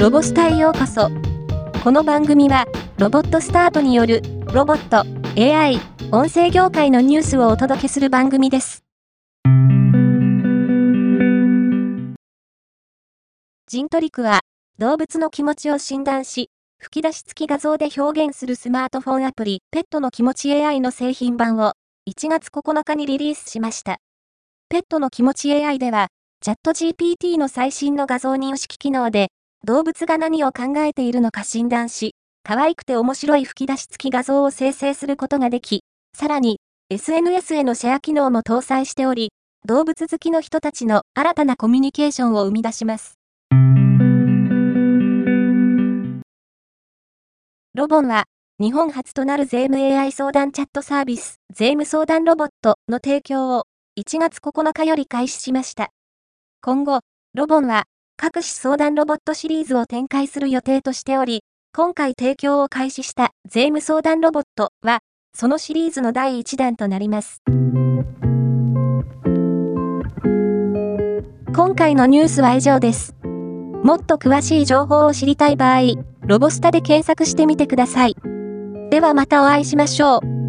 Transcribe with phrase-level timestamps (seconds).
[0.00, 1.10] ロボスタへようこそ。
[1.84, 2.64] この番組は、
[2.96, 4.22] ロボットスタートによる、
[4.54, 5.04] ロボット、
[5.38, 5.78] AI、
[6.10, 8.82] 音声業界のニュースをお届けする番組です。
[13.66, 14.40] ジントリクは、
[14.78, 16.48] 動物の気持ちを診断し、
[16.78, 21.74] 吹き出し付き画像で表現するスマートフォンアプリ、ペットの気持ち AI の製品版を、
[22.08, 23.98] 1月9日にリリースしました。
[24.70, 26.06] ペットの気持ち AI では、
[26.40, 29.28] チャット GPT の最新の画像認識機能で、
[29.62, 35.84] 動物が何を考えているのか診断し、可愛くて面白い吹き出し付き画像を生成することができ、
[36.16, 39.32] さらに、SNS へのシェア機能も搭載しており、
[39.66, 43.18] 動物好きの人たちの新たなコミュニケーションを生み出します。
[47.74, 48.24] ロボンは、
[48.58, 53.64] 日本初となる税務 AI 相談チャットサービス、税務相談ロボットの提供を
[53.98, 55.90] 1月9日より開始しました。
[56.62, 57.00] 今後、
[57.34, 57.84] ロボンは
[58.22, 61.42] 各種相談ロボットシリーズを展開する予定としており、
[61.74, 64.98] 今回提供を開始した税務相談ロボットは、
[65.34, 67.40] そのシリーズの第1弾となります。
[71.56, 73.14] 今回のニュースは以上です。
[73.82, 75.80] もっと詳しい情報を知りたい場合、
[76.26, 78.16] ロボスタで検索してみてください。
[78.90, 80.39] ではまたお会いしましょう。